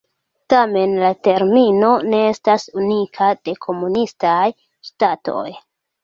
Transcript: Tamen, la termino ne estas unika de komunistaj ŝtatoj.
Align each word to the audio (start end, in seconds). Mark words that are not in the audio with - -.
Tamen, 0.51 0.93
la 1.01 1.09
termino 1.25 1.91
ne 2.13 2.21
estas 2.29 2.65
unika 2.83 3.27
de 3.49 3.53
komunistaj 3.67 4.39
ŝtatoj. 4.89 5.45